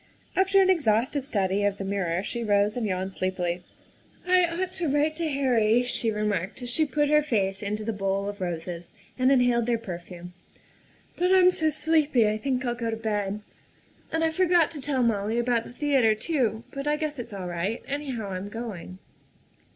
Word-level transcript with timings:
After 0.35 0.59
an 0.59 0.71
exhaustive 0.71 1.23
study 1.23 1.63
of 1.63 1.77
the 1.77 1.85
mirror 1.85 2.23
she 2.23 2.43
rose 2.43 2.75
and 2.75 2.87
yawned 2.87 3.13
sleepily." 3.13 3.63
I 4.27 4.45
ought 4.47 4.73
to 4.73 4.87
write 4.89 5.15
to 5.17 5.29
Harry," 5.29 5.83
she 5.83 6.09
remarked 6.09 6.63
as 6.63 6.71
she 6.71 6.87
put 6.87 7.07
her 7.09 7.21
face 7.21 7.61
into 7.61 7.85
the 7.85 7.93
bowl 7.93 8.27
of 8.27 8.41
roses 8.41 8.95
and 9.19 9.31
inhaled 9.31 9.67
their 9.67 9.77
perfume," 9.77 10.33
but 11.19 11.29
I'm 11.31 11.51
so 11.51 11.69
sleepy 11.69 12.27
I 12.27 12.39
think 12.39 12.65
I'll 12.65 12.73
go 12.73 12.89
to 12.89 12.97
bed. 12.97 13.41
THE 13.41 13.41
SECRETARY 13.43 13.57
OF 13.59 14.03
STATE 14.07 14.15
87 14.15 14.15
And 14.15 14.23
I 14.57 14.59
forgot 14.59 14.71
to 14.71 14.81
tell 14.81 15.03
Molly 15.03 15.37
about 15.37 15.63
the 15.65 15.71
theatre 15.73 16.15
too, 16.15 16.63
but 16.71 16.87
I 16.87 16.95
guess 16.97 17.19
it's 17.19 17.31
all 17.33 17.47
right; 17.47 17.83
anyhow, 17.87 18.29
I'm 18.31 18.49
going." 18.49 18.97